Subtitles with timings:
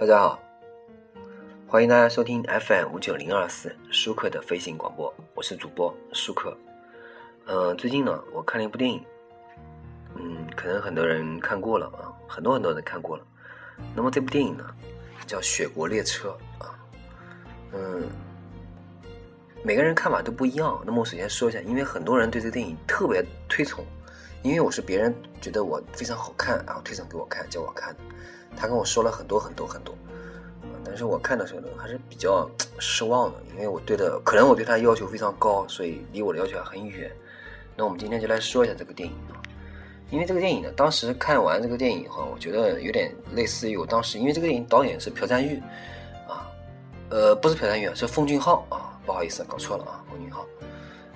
[0.00, 0.38] 大家好，
[1.66, 6.56] 欢迎大家收听 FM 五九零二四舒克的飞行广播，我是主播舒克。
[7.46, 9.04] 呃，最近呢，我看了一部电影，
[10.14, 13.26] 嗯，可能很多人看过了啊，很多很多人看过了。
[13.92, 14.64] 那么这部电影呢，
[15.26, 16.28] 叫《雪国列车》
[16.64, 16.78] 啊，
[17.72, 18.08] 嗯，
[19.64, 20.80] 每个人看法都不一样。
[20.86, 23.84] 那么我首先说一下，因为很多人对这个电影特别推崇。
[24.42, 28.00] 因为我是别人觉得我非常好看，然后推荐给我看，叫我看的。
[28.56, 29.94] 他跟我说了很多很多很多，
[30.84, 32.48] 但是我看的时候呢，还是比较
[32.78, 33.38] 失望的。
[33.54, 37.10] 因为我对的，可能我对他要求非常高，所以离我的要求还很远。
[37.76, 39.38] 那我们今天就来说一下这个电影啊。
[40.10, 45.62] 因为这个电影呢，当时看完这个电影以后，我觉得有点类似于我当时，因为这个电影导演是朴赞玉
[46.26, 46.50] 啊，
[47.10, 50.46] 呃，不是朴赞玉，是奉俊昊啊，不好意思，搞错了啊，奉俊昊。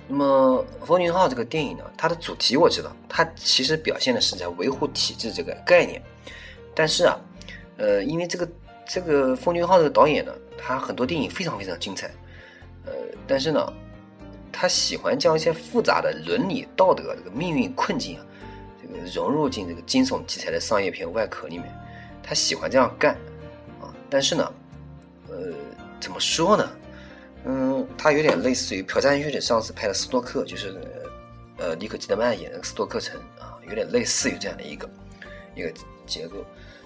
[0.07, 6.01] 那么《风云号》这个电影呢，它的主题我知道，它其实表现的是在维护体制这个概念。
[6.75, 7.17] 但是啊，
[7.77, 8.47] 呃，因为这个
[8.85, 12.07] 这个《风云号》这个导演呢，他很多电影非常非常精彩，
[12.85, 12.91] 呃，
[13.25, 13.73] 但是呢，
[14.51, 18.25] 他喜欢将一些复杂的伦理道德、这个命运困境啊，
[18.81, 21.73] 这个融入进这个惊悚题材的商业片外壳里面，
[22.21, 23.13] 他喜欢这样干
[23.79, 23.93] 啊。
[24.09, 24.53] 但是呢，
[25.29, 25.53] 呃，
[25.99, 26.69] 怎么说呢？
[27.45, 30.79] 嗯，它有点类似于朴赞郁的上次拍的《斯托克》，就是
[31.57, 34.89] 呃，尼可基德曼演的《斯托克城》啊，有点类似于这样的一个
[35.55, 35.71] 一个
[36.05, 36.37] 结构。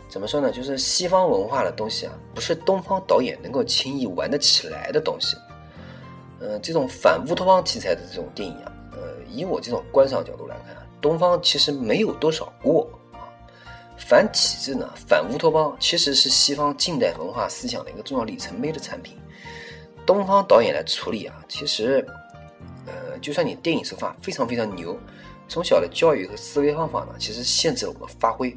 [0.10, 0.52] 怎么说呢？
[0.52, 5.36] 就是西方文化的东西啊，不是东方导演能够轻易玩得起来的东西。
[6.40, 9.00] 嗯，这种反乌托邦题材的这种电影啊，呃，
[9.30, 13.28] 以我这种观赏角度来看，东方其实没有多少过啊。
[13.98, 19.18] 反体制呢，反乌托邦其实是西方近代文化思想的一个重要里程碑的产品。
[20.08, 22.04] 东方导演来处理啊，其实，
[22.86, 24.98] 呃，就算你电影手法非常非常牛，
[25.50, 28.56] 从小的教育和思维方法呢，其实限制了我们发挥。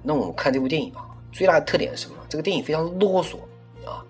[0.00, 2.16] 那我们看这部电影啊，最大的特点是什么？
[2.28, 3.36] 这个电影非常啰嗦
[3.84, 4.06] 啊。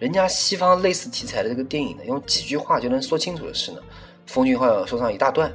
[0.00, 3.78] 人家西方类似题材的这个电影呢，用几句话就能说清楚的事呢，
[4.26, 5.52] 风俊昊要说上一大段，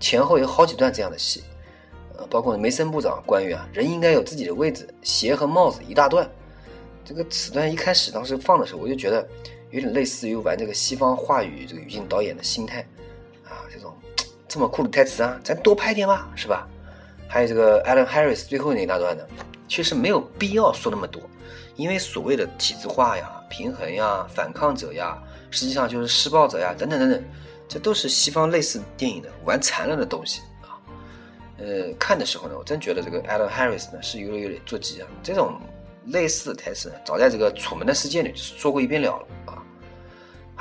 [0.00, 1.44] 前后有好几段这样的戏，
[2.16, 6.26] 呃，包括梅森部长关于啊，人应该有自己的位置，鞋和帽子一大段。
[7.04, 9.28] 这个此段一开始当时放的时候，我就觉得。
[9.72, 12.86] 有点类似于玩这个西方话语这个语境导演的心态，
[13.44, 13.92] 啊，这种
[14.46, 16.68] 这么酷的台词啊，咱多拍点吧，是吧？
[17.26, 19.24] 还有这个 Alan Harris 最后那一大段呢，
[19.66, 21.22] 其实没有必要说那么多，
[21.76, 25.16] 因为所谓的体制化呀、平衡呀、反抗者呀，
[25.50, 27.24] 实际上就是施暴者呀，等等等等，
[27.66, 30.76] 这都是西方类似电影的玩残了的东西啊。
[31.56, 35.58] 呃，看的时候呢，我真觉得这个 Alan Harris 呢是有点有点做鸡啊，这种
[36.08, 39.61] 类似的台词，早在这个《楚门的世界》里说过一遍了了啊。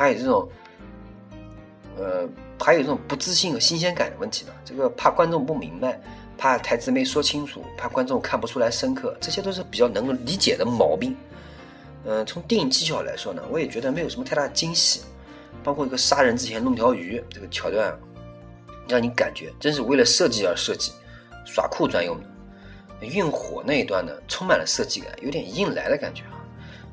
[0.02, 0.50] 还有这种，
[1.96, 2.28] 呃，
[2.60, 4.52] 还有这种不自信和新鲜感的问题呢。
[4.66, 6.02] 这个怕观众不明白，
[6.38, 11.16] 怕台词没说清楚，怕观众看不出来深刻，这些都是比较能够理解的毛病。
[12.04, 15.02] 嗯，从电影技巧来说呢，我也觉得没有什么太大惊喜。
[15.64, 17.96] 包括一个杀人之前弄条鱼这个桥段，
[18.88, 20.92] 让你感觉真是为了设计而设计，
[21.46, 23.06] 耍酷专用的。
[23.06, 26.42] 运火那一段呢，充满了设计感，有点硬来的感觉啊。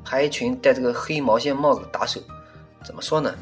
[0.03, 2.21] 还有一群戴这个黑毛线帽子的打手。
[2.83, 3.33] 怎么说呢？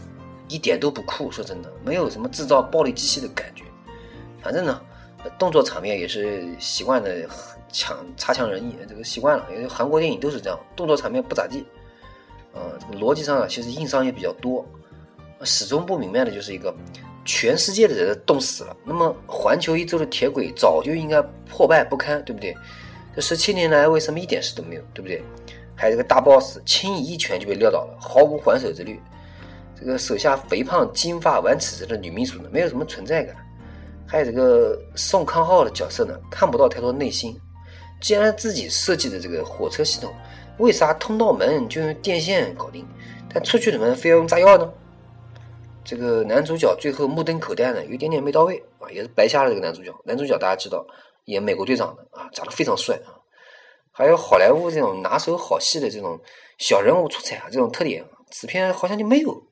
[0.47, 1.31] 一点都不酷。
[1.31, 3.63] 说真的，没有什么制造暴力机器的感觉。
[4.41, 4.81] 反正呢，
[5.37, 7.27] 动作场面也是习惯的
[7.71, 9.45] 强差强人意，这个习惯了。
[9.51, 11.65] 因为韩国电影都是这样，动作场面不咋地。
[12.53, 12.61] 呃，
[12.97, 14.65] 逻辑上啊，其实硬伤也比较多。
[15.43, 16.73] 始终不明白的就是一个，
[17.23, 22.55] 全世界的人都冻死了，那么环球一周的铁轨早就应该破败不堪，对不对？
[23.15, 25.21] 这十七年来为什么一点事都没有，对不对？
[25.75, 28.99] 还有这个大 boss，轻易一拳就被撂倒了，毫无还手之力。
[29.79, 33.35] 这个手下肥胖、金发、玩尺子的女秘书呢，没有什么存在感。
[34.07, 37.39] 还有这个宋康昊的角色呢，看不到太多内心。
[37.99, 40.13] 既然自己设计的这个火车系统，
[40.57, 42.87] 为啥通道门就用电线搞定，
[43.33, 44.71] 但出去的门非要用炸药呢？
[45.83, 49.93] 这个男主角最后目瞪口呆呢，有一点点没到位啊，也是白瞎了这个男主角。
[50.03, 50.85] 男主角大家知道，
[51.25, 53.13] 演美国队长的啊，长得非常帅啊。
[53.91, 56.19] 还有好莱坞这种拿手好戏的这种
[56.57, 59.43] 小人物出彩啊，这种特点，此片好像就没有。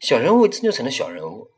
[0.00, 1.50] 小人物真就成了小人物，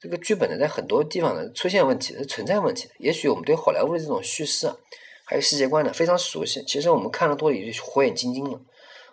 [0.00, 2.94] 这个剧本呢，在很多地方呢出现问题，是存在问题的。
[2.98, 4.76] 也许我们对好莱坞的这种叙事啊，
[5.24, 8.60] 还有世界观呢非常熟悉，其实我们看了多也就火眼金睛了。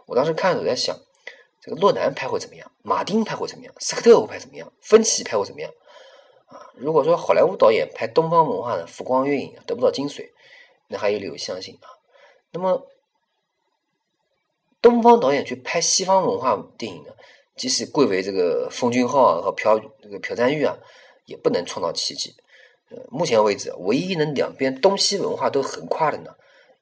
[0.07, 0.97] 我当时看的时候在想，
[1.61, 2.71] 这个洛南拍会怎么样？
[2.81, 3.73] 马丁拍会怎么样？
[3.79, 4.73] 斯科特会拍怎么样？
[4.81, 5.71] 芬奇拍会怎么样？
[6.47, 10.31] 啊，如果说好莱坞导演拍东方文化的浮光月影得不到精髓，
[10.87, 11.87] 那还有理由相信啊。
[12.51, 12.87] 那么，
[14.81, 17.11] 东方导演去拍西方文化电影呢？
[17.59, 20.77] 即使贵为这个奉俊昊和朴这个朴赞玉啊，
[21.25, 22.33] 也不能创造奇迹。
[22.89, 26.31] 呃，目前为止，唯一能两边东西文化都横跨的呢，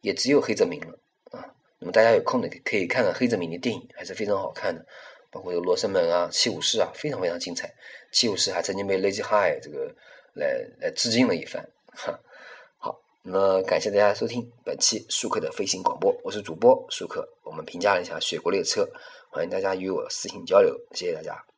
[0.02, 0.94] 也只有黑泽明了
[1.32, 1.44] 啊。
[1.80, 4.86] 那么大家有空的可以看看黑泽明的电影，还是非常好看的，
[5.32, 7.68] 包括这个《罗生门》啊、《七武士》啊，非常非常精彩。
[8.12, 9.92] 《七武士》还曾经被 Lazy High 这个
[10.34, 11.68] 来来致敬了一番。
[11.88, 12.20] 哈，
[12.78, 17.28] 好，那么感谢大家收听本期舒克的飞行广播，我是主播舒克。
[17.58, 18.84] 我们评价了一下《雪国列车》，
[19.32, 21.57] 欢迎大家与我私信交流，谢谢大家。